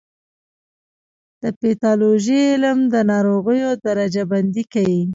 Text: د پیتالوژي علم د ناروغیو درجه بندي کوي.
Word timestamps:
د 1.41 1.43
پیتالوژي 1.59 2.39
علم 2.51 2.77
د 2.93 2.95
ناروغیو 3.11 3.69
درجه 3.85 4.23
بندي 4.31 4.63
کوي. 4.73 5.01